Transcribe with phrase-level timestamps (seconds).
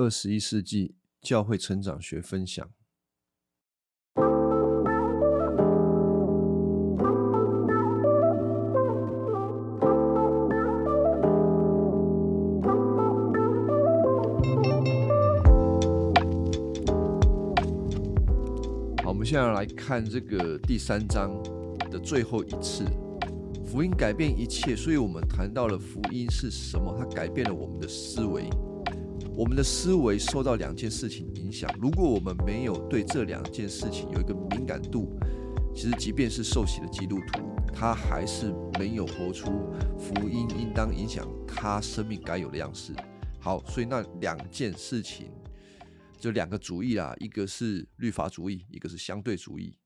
[0.00, 2.64] 二十一世纪教会成长学分享。
[19.02, 21.36] 好，我们现在来看这个第三章
[21.90, 22.84] 的最后一次。
[23.66, 26.96] 福音改变一切，所以我们谈到了福音是什么？
[26.96, 28.48] 它改变了我们的思维。
[29.38, 31.70] 我们的思维受到两件事情影响。
[31.80, 35.16] 如果我们没有对这两件事情有一个敏感度，
[35.72, 42.92] 其实即便是受洗的基督徒，他还是没有活出福音应当影响他生命该有的样式。
[43.38, 45.30] 好，所以那两件事情，
[46.18, 49.76] 就两个主义啦，一个是律法主义，一个是相对主义。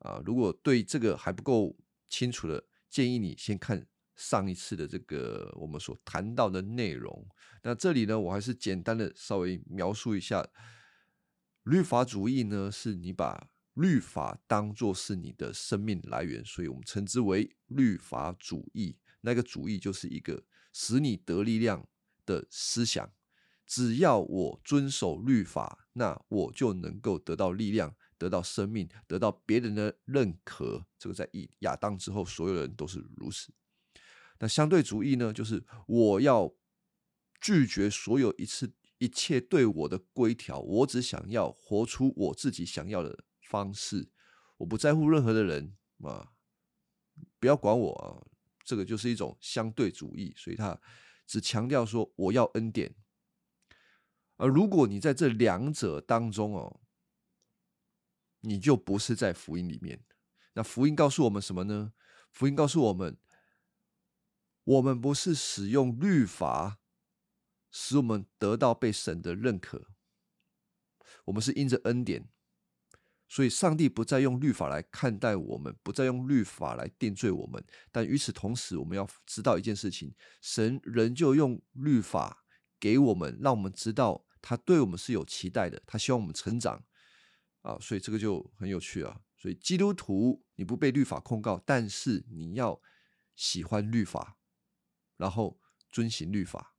[0.00, 1.74] 啊，如果对这个还不够
[2.10, 3.86] 清楚的，建议你先看
[4.16, 7.26] 上一次的这个我们所谈到的内容。
[7.62, 10.46] 那这里呢，我还是简单的稍微描述一下，
[11.62, 18.98] 律法主义呢，是你把律法当做是你的生命来源，所以我们称之为律法主义。
[19.22, 21.86] 那个主义就是一个使你得力量
[22.26, 23.12] 的思想。
[23.66, 27.94] 只要我遵守律法，那我就能够得到力量。
[28.16, 33.52] 得到生命，得到别人的认可，这个在以亚当之后，所有人都是如此。
[34.44, 35.32] 那相对主义呢？
[35.32, 36.54] 就是我要
[37.40, 44.10] 拒绝所有一次一切对我的规条，我只想要活出我自己想要的方式，
[44.58, 46.34] 我不在乎任何的人啊，
[47.40, 48.20] 不要管我啊。
[48.62, 50.78] 这个就是一种相对主义，所以他
[51.26, 52.94] 只强调说我要恩典。
[54.36, 56.82] 而如果你在这两者当中哦。
[58.46, 60.04] 你就不是在福音里面。
[60.52, 61.94] 那福音告诉我们什么呢？
[62.30, 63.16] 福音告诉我们，
[64.64, 66.78] 我们不是使用律法
[67.70, 69.88] 使我们得到被神的认可，
[71.26, 72.28] 我们是因着恩典，
[73.28, 77.64] 所以上帝不再用律法来看待我们，不再用律法来定罪我们。
[77.90, 82.44] 但与此同时，我们要知道一件事情：神仍旧用律法
[82.78, 86.84] 给我们，让我们知道他对我们是有期待的，他希望我们成长。
[87.62, 89.20] 啊，所以这个就很有趣啊。
[89.36, 92.80] 所以基督徒你不被律法控告，但是你要
[93.34, 94.36] 喜欢律法，
[95.24, 95.58] 然后
[95.90, 96.76] 遵行律法。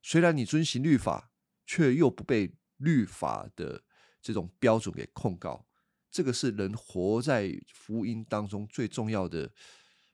[0.00, 1.32] 虽然你遵行律法，
[1.66, 3.82] 却又不被律法的
[4.22, 5.66] 这种标准给控告。
[6.12, 9.52] 这个是人活在福音当中最重要的。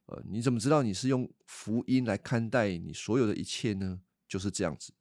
[0.06, 4.00] 呃，你怎么知道你是用福音来看待你所有的一切呢？
[4.26, 4.94] 就是这样子。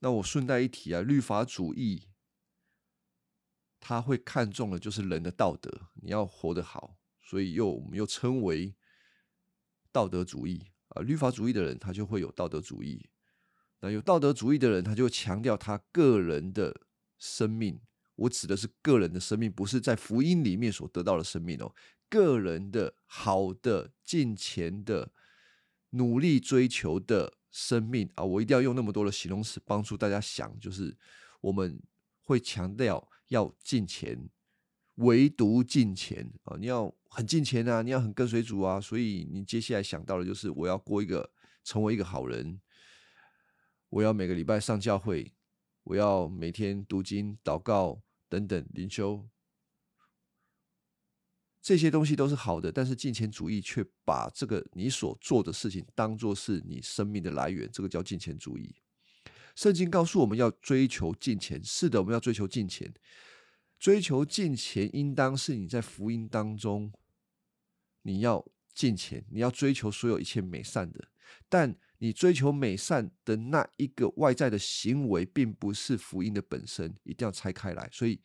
[0.00, 2.08] 那我顺带一提啊，律法主义。
[3.78, 5.70] 他会看重的就是人的道德，
[6.02, 8.74] 你要活得好，所以又我们又称为
[9.92, 11.02] 道德主义啊。
[11.02, 13.08] 律法主义的人，他就会有道德主义。
[13.80, 16.80] 那有道德主义的人，他就强调他个人的
[17.18, 17.80] 生命。
[18.16, 21.72] 我指的是个人的生命，不是在福音里面所得到的生命哦。
[22.08, 25.12] 个人的好的、金钱的、
[25.90, 30.96] 努力追求的生命啊，我一定要用那么多的形容词帮助大家想，就是
[31.40, 31.80] 我们
[32.22, 33.08] 会强调。
[33.28, 34.30] 要进钱，
[34.94, 36.56] 唯独进钱啊！
[36.60, 41.30] 你要很进钱啊，你要很跟随主啊，所以你接下来想到的就是我要过一个
[41.64, 42.60] 成为一个好人，
[43.88, 45.34] 我要每个礼拜上教会，
[45.84, 49.28] 我要每天读经、祷告等等灵修，
[51.62, 58.74] 这些东西都是好的，但是金钱主义却把这个你所做的事情当做是你生命的来源，这个叫金钱主义。
[59.54, 62.92] 圣经告诉我们要追求金钱，是的，我们要追求金钱。
[63.78, 66.92] 追求金钱，应当是你在福音当中，
[68.02, 68.44] 你要
[68.74, 71.08] 金钱，你要追求所有一切美善的。
[71.48, 77.88] 但你追求美善的那一个外在的行为，并不是福音的本身，一定要拆开来。
[77.92, 78.20] 所以，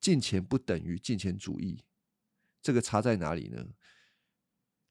[0.00, 1.82] 金钱不等于金钱主义。
[2.62, 3.66] 这个差在哪里呢？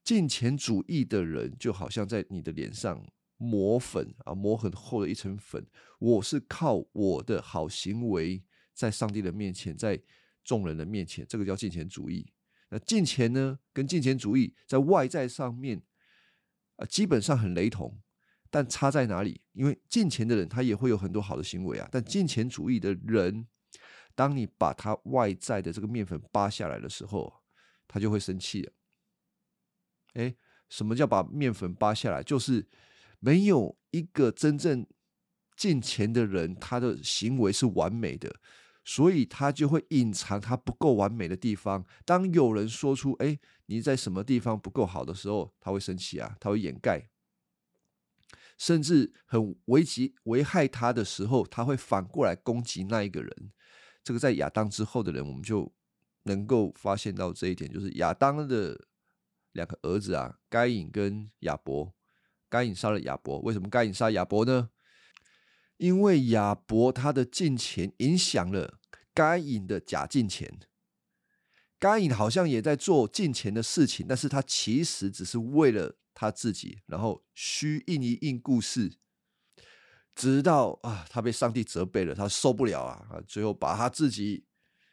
[0.03, 3.05] 金钱主义的人，就好像在你的脸上。
[3.40, 5.67] 抹粉啊，抹很厚的一层粉。
[5.99, 8.44] 我是靠我的好行为，
[8.78, 10.00] 在上帝的面前，在
[10.44, 12.32] 众人的面前，这个叫金钱主义。
[12.70, 15.82] 那金钱呢，跟金钱主义在外在上面
[16.76, 18.00] 啊，基本上很雷同，
[18.52, 19.41] 但差在哪里？
[19.53, 23.47] 因为金钱的人他也会有很多好的行为啊，但金钱主义的人，
[24.14, 27.41] 当你把他外在的这个面粉扒下来的时候，
[27.88, 28.72] 他就会生气了。
[30.14, 30.35] 哎，
[30.70, 32.22] 什么叫把面粉扒下来？
[32.22, 32.68] 就是。
[33.20, 34.85] 没有一个真正
[35.56, 38.32] 进钱的人，他的行为是完美的，
[38.89, 41.85] 所以他就会隐藏他不够完美的地方。
[42.05, 47.09] 当有人说出“哎，你在什么地方不够好的时候”，他会生气啊，他会掩盖。
[48.57, 53.51] 甚至很危及危害他的时候，他会反过来攻击那一个人。
[54.05, 55.69] 这个在亚当之后的人，我们就
[56.23, 58.87] 能够发现到这一点，就是亚当的
[59.51, 61.93] 两个儿子啊，该隐跟亚伯。
[62.49, 64.69] 该隐杀了亚伯，为什么该隐杀亚伯呢？
[65.78, 68.79] 因为亚伯他的金钱影响了
[69.14, 70.59] 该隐的假金钱。
[71.79, 78.94] 该隐好像也在做金钱的事情，但是他其实只是为了他自己，然后虚应一应故事，
[80.16, 84.46] 直到啊，他被上帝责备了，他受不了啊，啊，最后把他自己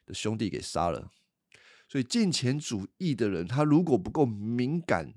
[0.05, 1.11] 的兄弟给杀了。
[1.89, 5.15] 所以金钱主义的人，他如果不够敏感，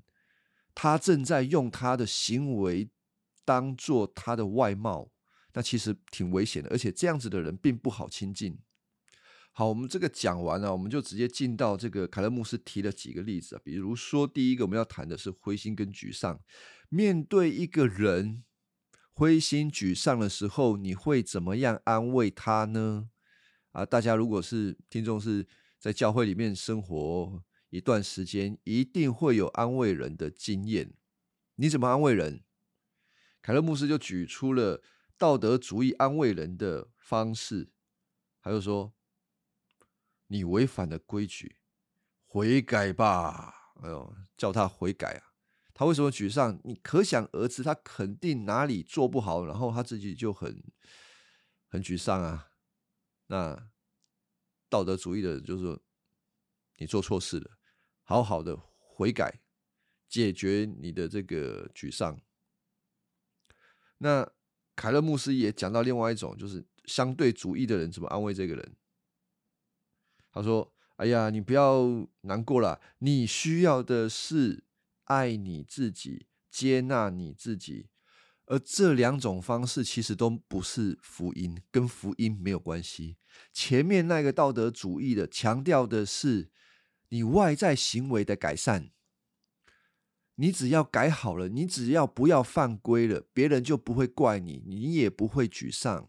[0.74, 2.88] 他正在用他的行为
[3.44, 5.10] 当做他的外貌，
[5.58, 8.56] 那其实挺危险的，而且这样子的人并不好亲近。
[9.50, 16.40] 好，我们这个讲完了，我们就直接进到这个凯勒牧师提了几个例子啊，比如说第一个我们要谈的是灰心跟沮丧。
[16.90, 18.44] 面对一个人
[19.12, 23.10] 灰心沮丧的时候，你会怎么样安慰他呢？
[23.72, 25.44] 啊，大家如果是听众是
[25.80, 30.94] 在教会里面生活一段时间，一定会有安慰人的经验。
[31.56, 32.44] 你怎么安慰人？
[33.42, 34.80] 凯勒牧师就举出了
[35.18, 37.72] 道德主义安慰人的方式，
[38.40, 38.94] 他就说。
[40.30, 41.56] 你违反了规矩，
[42.26, 43.72] 悔改吧！
[43.76, 45.32] 哎呦，叫他悔改啊！
[45.72, 46.60] 他为什么沮丧？
[46.64, 50.62] 你可想而知，他肯定哪里做不好，然后他自己就很
[51.66, 52.50] 很沮丧啊。
[53.28, 53.70] 那
[54.68, 55.80] 道德主义的人就说
[56.76, 57.58] ：“你做错事了，
[58.02, 59.40] 好好的悔改，
[60.10, 62.20] 解决你的这个沮丧。”
[63.96, 64.30] 那
[64.78, 68.76] 凯勒牧师也讲到另外一种，就是相对主义的人怎么安慰这个人。
[70.30, 71.84] 他说：“哎呀，你不要
[72.20, 74.62] 难过了，你需要的是
[75.06, 77.88] 爱你自己，接纳你自己。
[78.46, 83.16] 而这两种方式其实都不是福音，跟福音没有关系。
[83.52, 86.52] 前面那个道德主义的强调的是
[87.08, 88.90] 你外在行为的改善，
[90.40, 96.08] 你只要改好了，你只要不要犯规了，别人就不会怪你，你也不会沮丧。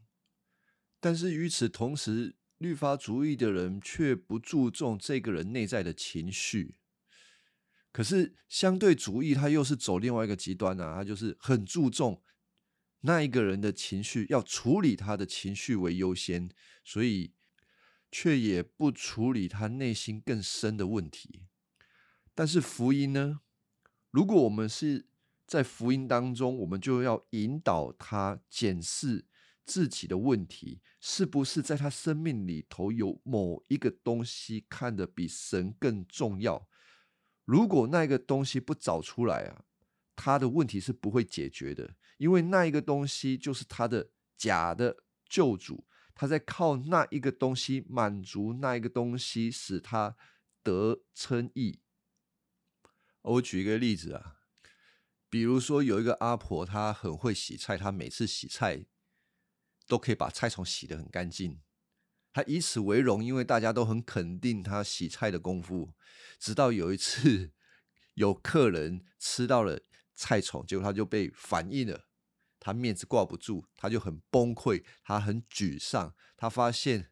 [0.99, 6.75] 但是与此同时，律法主义的人却不注重这个人内在的情绪，
[7.91, 12.21] 可是相对主义他又是走另外一个极端啊，他就是很注重
[13.01, 16.51] 那一个人的情绪，要处理他的情绪为优先，
[16.83, 17.33] 所以
[18.11, 21.45] 却也不处理他内心更深的问题。
[22.35, 23.39] 但是福音呢？
[24.11, 25.07] 如果我们是
[25.45, 29.25] 在福音当中，我们就要引导他检视。
[29.65, 36.67] 自己的问题是不是在他生命里头有某一个东西看得比神更重要？
[37.45, 39.65] 如果那个东西不找出来啊，
[40.15, 45.85] 他的问题是不会解决的，因为那一个东西就是他的假的救主，
[46.15, 50.15] 他在靠那一个东西满足那一个东西，使他
[50.63, 51.79] 得称义。
[53.21, 54.37] 我举一个例子啊，
[55.29, 58.85] 比如说有一个阿婆，她很会洗菜，她每次洗菜。
[59.87, 61.61] 都可以把菜虫洗得很干净，
[62.31, 65.95] 她以此为荣，因为大家都很肯定她洗菜的功夫。
[66.37, 67.53] 直到有一次，
[68.13, 69.79] 有客人吃到了
[70.13, 72.05] 菜虫，结果他就被反应了，
[72.59, 77.11] 他面子挂不住，他就很崩溃，他很沮丧，他发现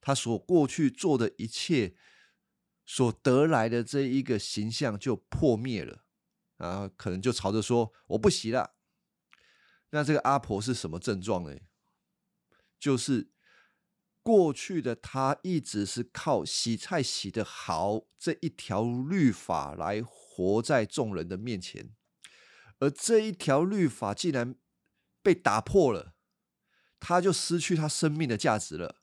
[0.00, 1.94] 他所过去做的一切
[2.86, 6.04] 所得来的这一个形象就破灭了，
[6.58, 8.74] 啊可能就朝着说我不洗了。
[9.90, 11.56] 那这个阿婆是什么症状呢？
[12.78, 13.30] 就是
[14.22, 21.94] 过去的他一直是靠洗菜洗得好这一条律法来活在众人的面前，
[22.80, 24.56] 而这一条律法既然
[25.22, 26.14] 被打破了，
[26.98, 28.96] 他就失去他生命的价值了。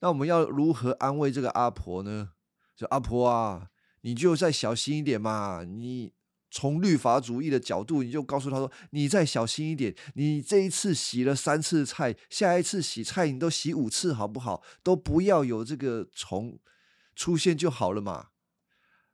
[0.00, 2.33] 那我们要如何安慰这个阿婆呢？
[2.78, 3.68] 说阿婆啊，
[4.00, 6.12] 你就再小心一点嘛，你。
[6.56, 14.62] 从律法主义的角度，你就告诉他说：“你再小心一点，你这一次洗了三次菜，下一次洗菜你都洗五次，好不好？
[14.80, 16.60] 都不要有这个虫
[17.16, 18.28] 出现就好了嘛。”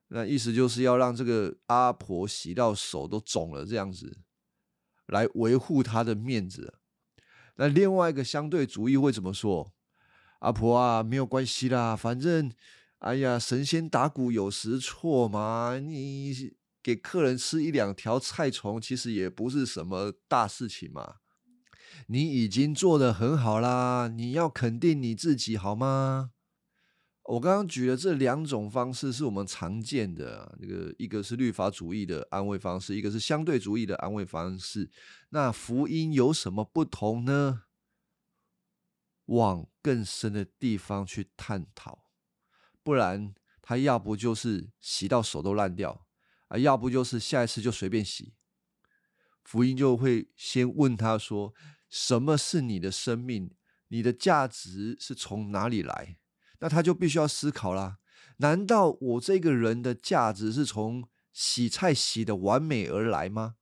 [0.08, 4.18] 那意思就是要让这个阿婆洗到手都肿了，这样子
[5.06, 6.74] 来维护她的面子。
[7.56, 9.72] 那另外一个相对主义会怎么说？
[10.40, 12.52] 阿婆啊，没有关系啦，反正
[13.00, 16.54] 哎呀，神仙打鼓有时错嘛，你。
[16.82, 21.16] 给客人吃一两条菜虫，其实也不是什么大事情嘛。
[22.06, 26.30] 你已经做的很好啦，你要肯定你自己好吗？
[27.24, 34.90] 我刚刚举的这两种方式是我们常见的，那个一个是律法主义的安慰方式，一个是相对主义的安慰方式。
[35.28, 37.64] 那福音有什么不同呢？
[39.26, 41.99] 往更深的地方去探讨，
[42.82, 46.06] 不然他要不就是洗到手都烂掉
[46.48, 48.34] 啊，要不就是下一次就随便洗。
[49.44, 51.54] 福音就会先问他说
[51.88, 53.50] ：“什么是你的生命？
[53.88, 56.18] 你的价值是从哪里来？”
[56.60, 57.98] 那他就必须要思考啦。
[58.36, 63.56] 难道我这个人的价值是从洗菜洗的完美而来吗？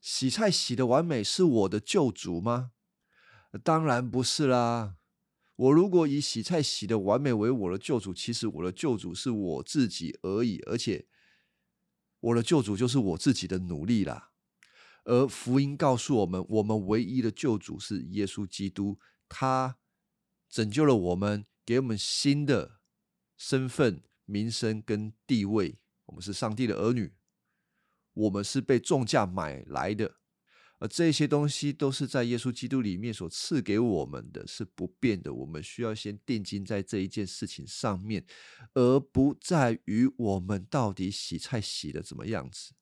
[0.00, 2.72] 洗菜洗的完美是我的救主吗？
[3.64, 4.96] 当然不是啦。
[5.58, 11.06] 我如果以洗菜洗的完美为我的救主，其实我的救主是我自己而已，而且
[12.20, 14.30] 我的救主就是我自己的努力啦。
[15.04, 18.98] 而福音告诉我们，我们唯一的救主是耶稣基督，
[19.28, 19.78] 他
[20.48, 21.44] 拯救了我们。
[21.68, 22.80] 给我们新的
[23.36, 27.12] 身份、名声跟地位，我们是上帝的儿女，
[28.14, 30.16] 我们是被重价买来的，
[30.78, 35.32] 而这些东西都是在耶稣基督里面所赐给我们的，是不变的。
[35.32, 38.24] 我们需要先定睛在这一件事情上面，
[38.74, 42.74] 而不在于我们到底洗菜洗的怎么样子。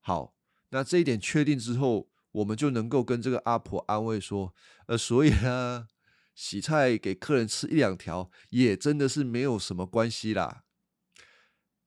[0.00, 0.34] 好，
[0.70, 4.54] 那这一点确定之后，我们就能够跟这个阿婆安慰说：，
[4.86, 5.88] 呃，所以呢。
[6.34, 10.64] 洗菜给客人吃一两条，也真的是没有什么关系啦，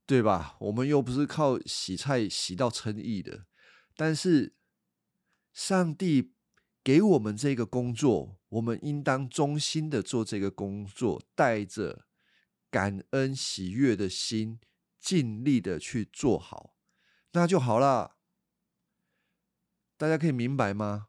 [0.06, 0.56] 对吧？
[0.60, 3.48] 我们又不是靠洗菜洗到称义的。
[3.96, 4.54] 但是，
[5.56, 6.34] 上帝
[6.84, 12.06] 给我们这个工作，我们应当忠心的做这个工作，带着
[12.70, 14.60] 感恩喜悦的心，
[15.00, 16.76] 尽力的去做好，
[17.32, 18.18] 那就好了。
[19.96, 21.08] 大家可以明白吗？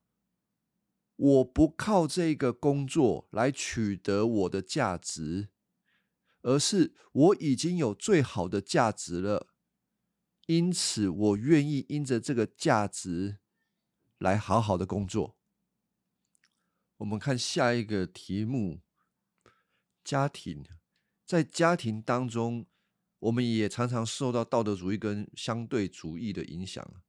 [1.17, 5.49] 我不靠这个工作来取得我的价值，
[6.43, 9.49] 而是我已经有最好的价值了，
[10.47, 13.39] 因此我愿意因着这个价值
[14.19, 15.37] 来好好的工作。
[16.99, 18.81] 我们看下一个题目：
[20.05, 20.65] 家庭。
[21.25, 22.67] 在家庭当中，
[23.19, 27.03] 我们也常常受到道德主义跟相对主义的影响。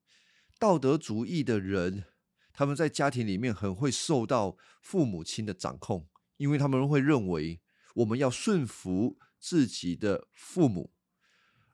[0.59, 2.05] 道德主义的人。
[2.53, 7.61] 他们在家庭里面很会受到父母亲的掌控，因为他们会认为
[7.93, 10.91] 我们要顺服自己的父母。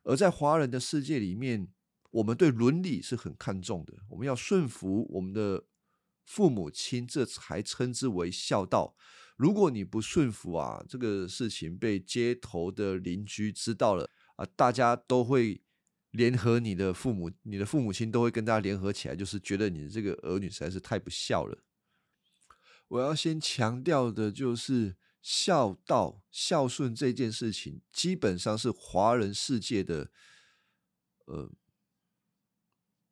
[0.04, 1.70] 而在华人的世界里面，
[2.14, 5.66] 我们对伦理是很看重的，我们要顺服我们的
[6.26, 8.96] 父母亲，这才称之为孝道。
[9.36, 15.62] 如果你不顺服啊，这个事情被街头的邻居知道了啊，大家都会。
[16.14, 21.64] 联合你的父母，你的父母亲都会跟大家联合起来，就是觉得你这个儿女实在是太不孝了。
[22.90, 30.12] 我要先强调的就是孝道、孝顺这件事情，基本上是华人世界的
[31.26, 31.52] 呃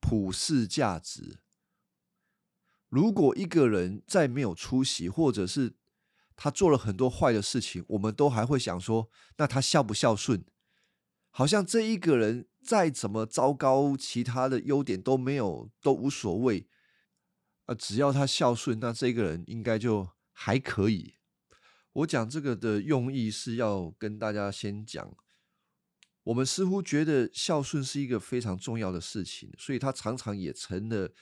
[0.01, 1.39] 普世价值。
[2.89, 5.75] 如果一个人再没有出息，或者是
[6.36, 10.43] 他做了很多坏的事情，我们都还会想说，那他孝不孝顺？
[11.29, 12.50] 好像这一个人。
[12.63, 16.67] 再怎么糟糕，其他的优点都没有，都无所谓。
[17.65, 21.15] 啊，只要他孝顺，那这个人应该就还可以。
[21.91, 25.12] 我讲这个的用意是要跟大家先讲，
[26.24, 31.13] 我们似乎觉得孝顺是一个非常重要的事情，所以他常常也成了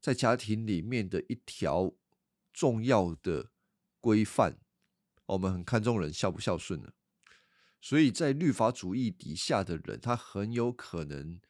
[0.00, 1.94] 在家庭里面的一条
[2.52, 3.50] 重要的
[4.00, 4.58] 规范。
[5.26, 6.92] 我们很看重人孝不孝顺呢。
[7.80, 11.40] 所以在律法主义底下的人，他很有可能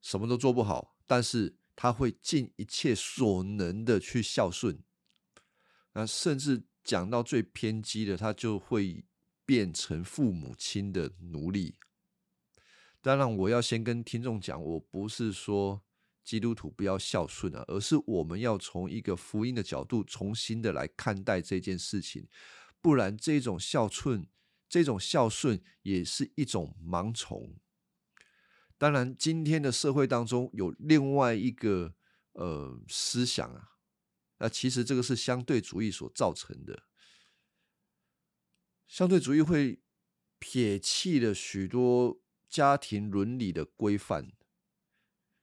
[0.00, 4.82] 什么都做不好，但是他会尽一切所能的去孝顺。
[5.92, 9.04] 那甚至讲到最偏激的，他就会
[9.50, 11.74] 变成父母亲的奴隶。
[13.00, 15.82] 当然，我要先跟听众讲，我不是说
[16.22, 22.28] 基督徒不要孝顺啊，而是我们要从一个福音的角度重新的来看待这件事情，
[22.80, 24.28] 不然这种孝顺。
[24.68, 27.56] 这种孝顺也是一种盲从。
[28.78, 31.92] 当然，今天的社会当中有另外一个
[32.34, 33.70] 呃思想啊，
[34.38, 36.84] 那其实这个是相对主义所造成的。
[38.90, 39.80] 相对主义会
[40.40, 44.32] 撇弃了许多家庭伦理的规范。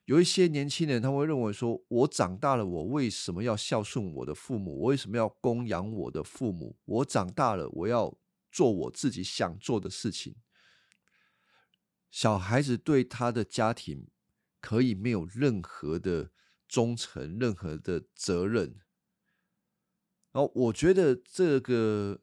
[0.03, 4.81] 有一些年轻人他会认为说：“我长大了，我为什么要孝顺我的父母？
[4.81, 6.77] 我为什么要供养我的父母？
[6.83, 8.17] 我长大了，我要。”
[8.49, 10.37] 做我自己想做的事情。
[12.09, 14.07] 小孩子对他的家庭
[14.59, 16.31] 可以没有任何的
[16.67, 18.79] 忠诚，任何的责任。
[20.31, 22.21] 然后我觉得这个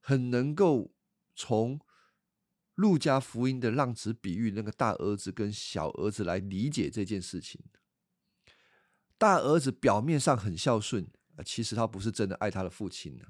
[0.00, 0.92] 很能够
[1.36, 1.80] 从
[2.74, 7.62] 路加福音的浪子比喻那个大儿子跟小儿子来理解这件事情。
[9.18, 11.06] 大儿子表面上很孝顺，
[11.44, 13.24] 其实他不是真的爱他的父亲呢。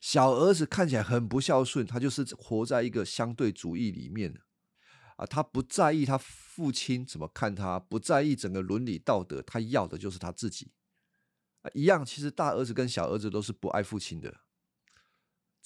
[0.00, 4.40] 小儿子看起来很不孝顺，他就是活在一个相对主义里面
[5.16, 10.72] 啊，他不在意他父亲怎么看他，不在意整个伦理道德，他要的就是他自己。
[11.74, 14.40] 一样，其实大儿子跟小儿子都是不爱父亲的。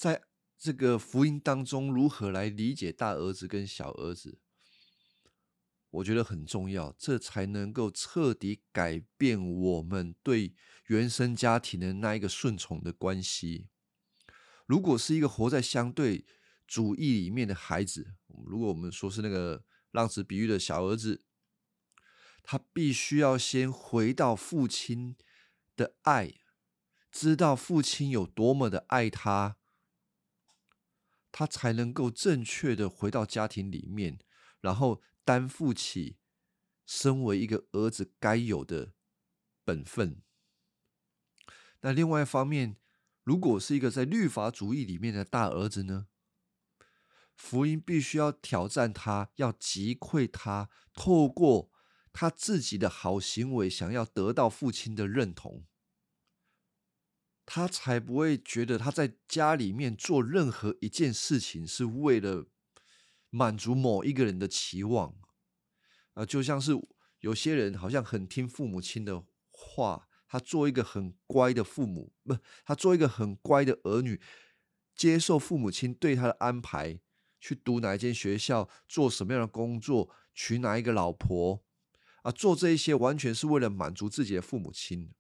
[0.01, 0.23] 在
[0.59, 4.41] 这个福音当中，如何来理解大儿子跟小儿子，
[5.91, 10.55] 我觉得很重要，这才能够彻底改变我们对
[10.87, 13.69] 原生家庭的那一个顺从的关系。
[14.65, 16.25] 如果是一个活在相对
[16.67, 18.15] 主义里面的孩子，
[18.47, 21.27] 如果我们说是那个浪子比喻的小儿子，
[22.43, 25.15] 他必须要先回到父亲。
[25.77, 26.35] 的爱，
[27.11, 29.57] 知道父亲有多么的爱他，
[31.33, 34.19] 他才能够正确的回到家庭里面，
[34.61, 36.19] 然后担负起
[36.87, 38.95] 身为一个儿子该有的
[39.65, 40.23] 本分。
[41.83, 42.77] 那另外一方面，
[43.25, 46.09] 如果是一个在律法主义里面的大儿子呢？
[47.37, 51.71] 福音必须要挑战他，要击溃他，透过
[52.13, 55.65] 他自己的好行为，想要得到父亲的认同。
[57.45, 62.47] 他才不会觉得他在家里面做任何一件事情是为了
[63.31, 65.15] 满足某一个人的期望
[66.15, 66.73] 啊，就像是
[67.21, 74.21] 有些人好像很听父母亲的话，他做一个很乖的父母，不，他做一个很乖的儿女，
[74.95, 77.01] 接受父母亲对他的安排，
[77.41, 81.65] 去读哪一间学校，做什么样的工作，娶哪一个老婆
[82.23, 85.13] 啊，做这一些完全是为了满足自己的父母亲。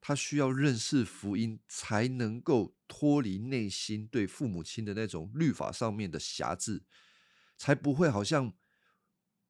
[0.00, 6.84] 他需要认识福音，才能够脱离内心对父母亲的那种律法上面的辖制，
[7.56, 8.54] 才不会好像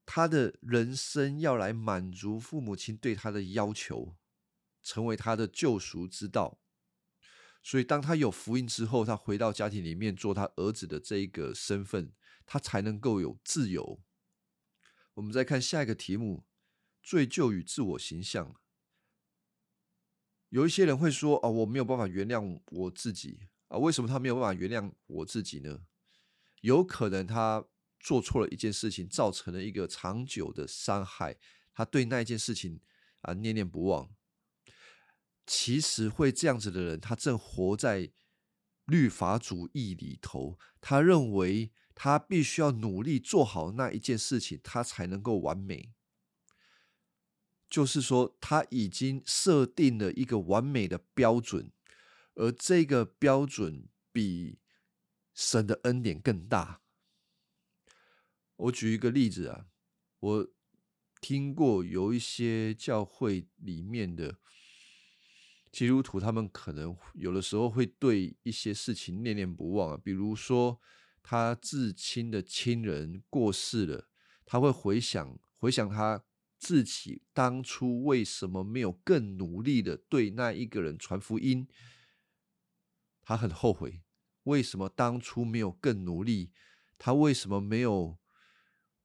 [0.07, 4.17] 他的人生要来满足父母亲对他的要求，
[4.83, 6.61] 成为他的救赎之道。
[7.63, 12.13] 所以，当他有福音之后，他回到家庭里面做他儿子的这一个身份，
[12.47, 14.01] 他才能够有自由。
[15.15, 16.47] 我们再看下一个题目：
[17.03, 18.55] 罪疚与自我形象。
[20.51, 23.77] 有一些人会说：“啊，我没有办法原谅我自己啊！
[23.77, 25.81] 为什么他没有办法原谅我自己呢？
[26.63, 27.67] 有可能他
[28.01, 31.37] 做错了一件事情，造成了一个长久的伤害，
[31.75, 32.81] 他对那一件事情
[33.21, 34.09] 啊念念不忘。
[35.47, 38.13] 其实会这样子的人，他正活在
[38.87, 45.93] 律法主义里头，他认为他必须要努力做好那一件事情，他才能够完美。”
[47.71, 51.71] 就是说，他已经设定了一个完美的标准，
[52.35, 54.59] 而这个标准比
[55.35, 56.81] 神的恩典更大。
[58.57, 59.67] 我举一个例子啊，
[60.19, 60.49] 我
[61.21, 64.39] 听过有一些教会里面的
[65.71, 70.81] 基督徒，他们可能有的时候会对一些事情念念不忘啊，比如说
[71.23, 74.09] 他至亲的亲人过世了，
[74.47, 76.25] 他会回想回想他。
[76.59, 81.69] 自己当初为什么没有更努力的对那一个人传福音？
[83.23, 84.03] 他很后悔，
[84.45, 86.53] 为什么当初没有更努力？
[86.99, 88.19] 他为什么没有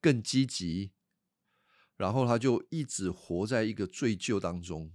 [0.01, 0.93] 更积极？
[1.95, 4.93] 然后他就一直活在一个罪疚当中。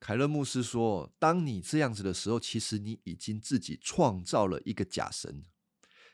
[0.00, 5.44] 凯勒牧师说：“当你这样子的时候，其实你已经自己创造了一个假神，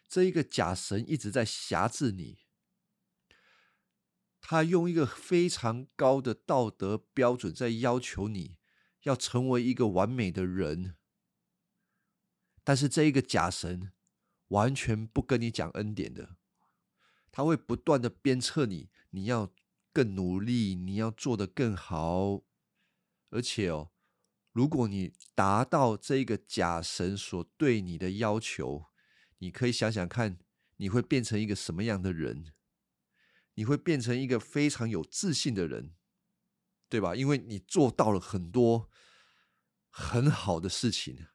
[0.07, 2.41] 这一个假神一直在辖制你。”
[4.51, 8.57] 他用一个非常高的道德标准在要求你
[9.05, 10.97] 要成为一个完美的人，
[12.65, 13.93] 但是这一个假神
[14.49, 16.35] 完全不跟你讲恩典的，
[17.31, 19.53] 他会不断的鞭策你，你要
[19.93, 22.43] 更努力，你要做得更好，
[23.29, 23.93] 而且哦，
[24.51, 28.87] 如果你达到这个假神所对你的要求，
[29.39, 30.41] 你可以想想看，
[30.79, 32.53] 你会变成一个什么样的人。
[33.61, 35.95] 你会变成一个非常有自信的人，
[36.89, 37.15] 对吧？
[37.15, 38.89] 因为你做到了很多
[39.91, 41.27] 很好的事情，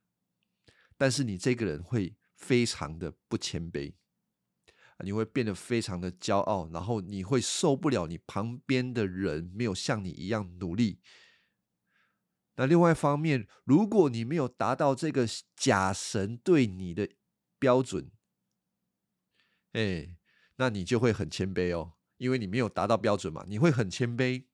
[0.98, 3.94] 但是你这个人会非常的不谦卑，
[5.04, 11.00] 你会变得非常的骄傲，然后你会受不了你旁边的人没有像你一样努力。
[12.56, 17.08] 那另外一方面，如果你没有达到这个假神对你的
[17.60, 18.10] 标准，
[19.74, 20.18] 哎，
[20.56, 21.95] 那你就会很谦卑哦。
[22.18, 24.46] 因为你没有达到标准嘛，你会很谦卑，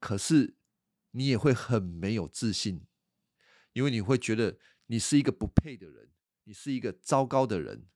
[0.00, 0.56] 可是
[1.12, 2.86] 你也会很没有自信，
[3.72, 6.10] 因为你会觉得你是一个不配的人，
[6.44, 7.86] 你是一个糟糕的人。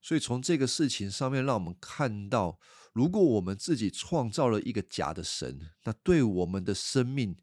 [0.00, 2.60] 所以从这个事情上面，让我们看到，
[2.92, 7.36] 如果我们自己创造了一个假的神，那对我们的生命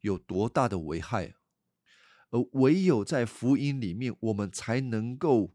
[0.00, 1.34] 有多大的危害？
[2.30, 5.54] 而唯有在福音里面，我们才能够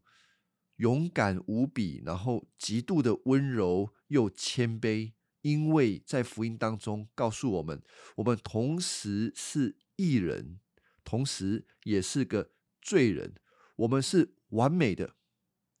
[0.76, 7.82] 勇敢无比，然后极度的温柔又谦卑，因为在福音当中告诉我们，
[8.16, 10.60] 我们同时是义人，
[11.04, 13.34] 同时也是个罪人，
[13.76, 15.16] 我们是完美的，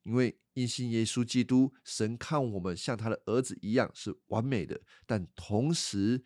[0.02, 0.38] 因为。
[0.54, 6.22] 因信耶稣基督，神看我们像他的儿子一样是完美的，但同时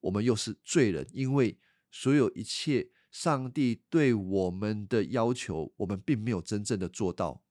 [0.00, 1.56] 我们又是罪人，因为
[1.88, 7.44] 所有一切上帝对我们的要求，我们并没有真正的做到。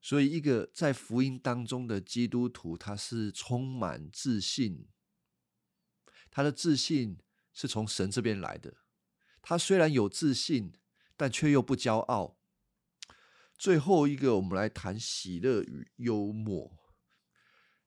[0.00, 4.88] 所以，一个在福音当中的基督徒，他是充满自信，
[6.30, 7.18] 他的自信
[7.52, 8.76] 是从神这边来的。
[9.42, 10.72] 他虽然有自信，
[11.16, 12.38] 但却又不骄傲。
[13.58, 16.78] 最后一个，我们来谈喜乐与幽默。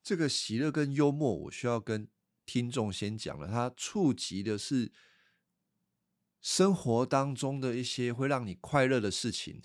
[0.00, 2.08] 这个喜乐跟幽默，我需要跟
[2.46, 3.48] 听众先讲了。
[3.48, 4.92] 它触及的是
[6.40, 9.62] 生活当中的一些会让你快乐的事情。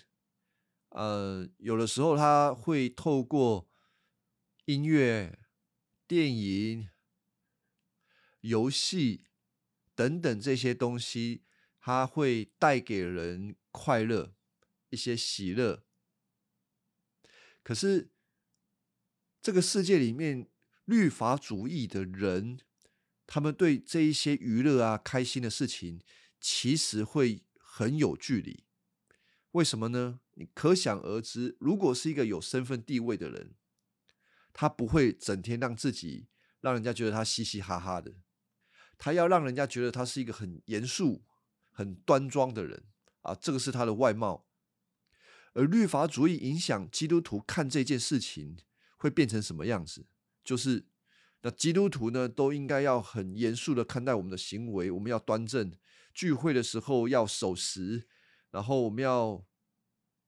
[0.89, 3.69] 呃，有的时候他会透过
[4.65, 5.39] 音乐、
[6.07, 6.89] 电影、
[8.41, 9.25] 游戏
[9.95, 11.43] 等等这些东西，
[11.79, 14.33] 它会带给人快乐，
[14.89, 15.83] 一些喜乐。
[17.63, 18.09] 可是，
[19.41, 20.49] 这个世界里面
[20.85, 22.59] 律法主义的人，
[23.27, 26.01] 他们对这一些娱乐啊、开心的事情，
[26.39, 28.63] 其实会很有距离。
[29.51, 30.19] 为什么呢？
[30.35, 33.55] 你可想而知，如果是一个有身份地位的人，
[34.53, 36.27] 他不会整天让自己
[36.61, 38.13] 让人家觉得他嘻嘻哈哈的，
[38.97, 41.23] 他要让人家觉得他是一个很严肃、
[41.71, 42.83] 很端庄的人
[43.21, 43.33] 啊。
[43.33, 44.45] 这个是他的外貌。
[45.53, 48.57] 而律法主义影响基督徒看这件事情
[48.97, 50.05] 会变成什么样子？
[50.43, 50.85] 就是
[51.41, 55.73] 那基督徒呢，都应该要很严肃的看待我们的行为，我们要端正，
[56.13, 58.07] 聚会的时候要守时，
[58.51, 59.43] 然后我们要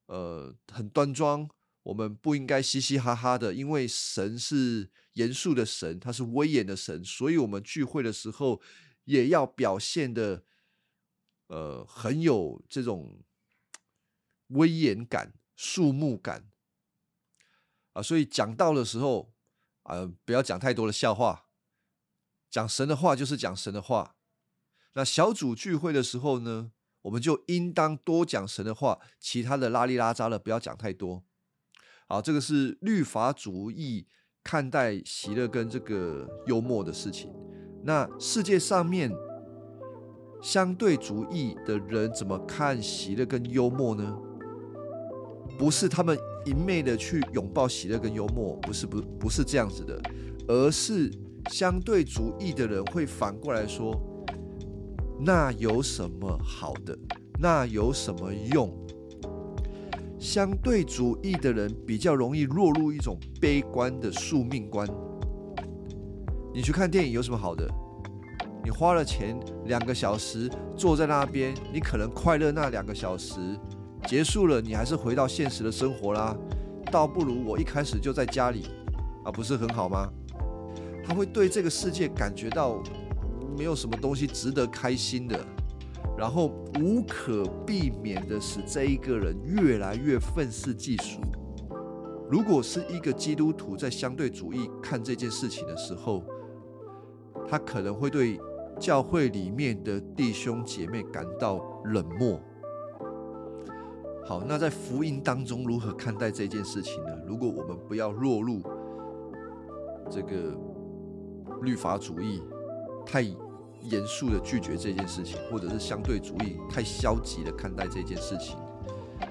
[0.08, 1.50] 呃很端庄，
[1.84, 8.62] 我们不应该嘻嘻哈哈的，因为神是严肃的神，他是威严的神，所以我们聚会的时候
[9.06, 10.44] 也要表现的
[11.48, 13.24] 呃很有这种。
[14.54, 16.52] 威严感、肃穆感
[17.94, 19.34] 啊，所以讲道的时候
[19.84, 21.46] 啊，不要讲太多的笑话，
[22.50, 24.18] 讲神的话就是讲神的话。
[24.92, 31.24] 那小组聚会的时候呢，我们就应当多讲神的话，其他的拉里拉扎的不要讲太多。
[32.08, 34.08] 好，这个是律法主义
[34.44, 37.32] 看待喜乐跟这个幽默的事情。
[37.84, 39.12] 那世界上面
[40.42, 44.18] 相对主义的人怎么看喜乐跟幽默呢？
[45.58, 50.02] 不是他们一昧的去拥抱喜乐跟幽默，不是不不是这样子的，
[50.48, 51.12] 而是
[51.52, 53.94] 相对主义的人会反过来说，
[55.24, 56.98] 那有什么好的？
[57.40, 58.76] 那有什么用？
[60.18, 64.88] 相对主义的人比较容易落入一种悲观的宿命观。
[66.52, 67.70] 你去看电影有什么好的？
[68.64, 73.40] 你花了钱两个小时坐在那边，你可能快乐那两个小时。
[74.08, 76.36] 结束了，你还是回到现实的生活啦，
[76.92, 78.66] 倒不如我一开始就在家里，
[79.24, 80.10] 啊，不是很好吗？
[81.06, 82.82] 他会对这个世界感觉到
[83.58, 85.40] 没有什么东西值得开心的，
[86.18, 91.22] 然后无可避免的使这一个人越来越愤世嫉俗。
[92.30, 96.24] 如果是一个基督徒在相对主义看这件事情的时候，
[97.48, 98.40] 他可能会对
[98.80, 102.40] 教会里面的弟兄姐妹感到冷漠。
[104.24, 107.10] 好，那在福音当中如何看待这件事情呢？
[107.28, 108.62] 如果我们不要落入
[110.10, 110.56] 这个
[111.64, 112.42] 律法主义，
[113.06, 118.56] 太严肃的拒绝这件事情，或者是相对主义太消极的看待这件事情，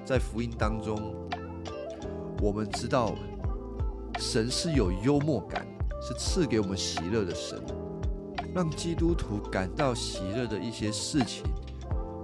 [0.05, 1.15] 在福音当中，
[2.43, 3.15] 我们知道
[4.19, 5.67] 神是有幽默感，
[6.03, 7.63] 是赐给我们喜乐的神，
[8.55, 11.45] 让基督徒感到喜乐的一些事情。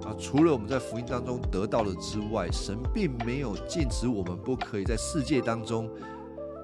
[0.02, 5.90] 啊，除了我们在福音当中得到的之外，神并没有禁止我们不可以在世界当中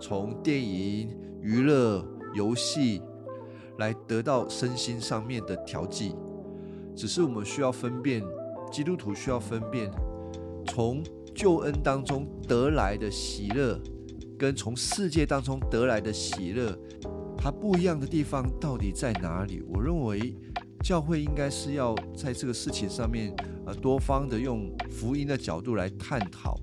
[0.01, 3.03] 从电影、娱乐、游戏
[3.79, 6.15] 来得到身心上面的调剂。
[6.95, 8.23] 只是我们需要分辨，
[8.71, 9.91] 基督徒需要分辨，
[10.67, 11.03] 从
[11.35, 13.79] 救恩当中得来的喜乐，
[14.39, 16.77] 跟从世界当中得来的喜乐，
[17.37, 19.63] 它不一样的地方到底在哪里？
[19.69, 20.35] 我认为。
[20.83, 23.33] 教会应该是要在这个事情上面，
[23.65, 26.59] 呃，多方的用福音的角度来探讨，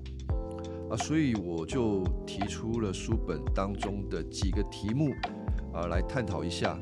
[0.90, 5.14] 啊，所以我就提出了书本当中的几个题目，
[5.72, 6.78] 啊，来探讨一下，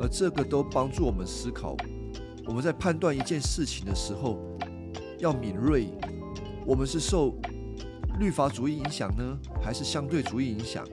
[0.00, 1.76] 而这个都帮助我们思考，
[2.46, 4.38] 我们在判断一件事情的时候
[5.18, 5.88] 要敏锐，
[6.66, 7.34] 我们是受
[8.18, 10.84] 律法主义影响呢，还是相对主义影响？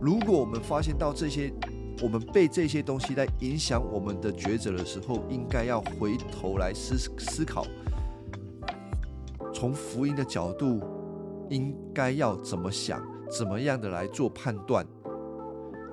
[0.00, 1.52] 如果我们发现到这些，
[2.02, 7.66] 我们被这些东西在影响我们的抉择的时候，应该要回头来思思考，
[9.54, 10.80] 从福音的角度，
[11.48, 14.86] 应该要怎么想，怎么样的来做判断。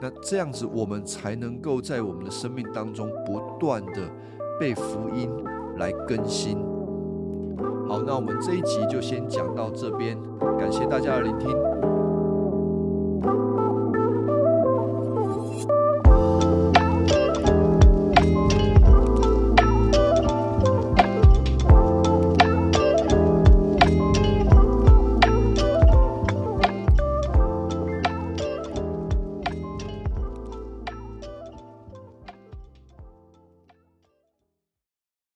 [0.03, 4.01] 那这样子，我们才能够在我们的生命当中不断的
[4.59, 5.29] 被福音
[5.77, 6.57] 来更新。
[7.87, 10.17] 好，那我们这一集就先讲到这边，
[10.59, 11.92] 感谢大家的聆听。